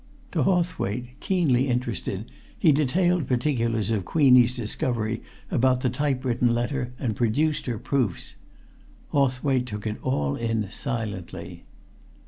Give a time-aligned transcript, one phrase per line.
[0.31, 7.15] To Hawthwaite, keenly interested, he detailed particulars of Queenie's discovery about the typewritten letter and
[7.15, 8.33] produced her proofs.
[9.11, 11.65] Hawthwaite took it all in silently.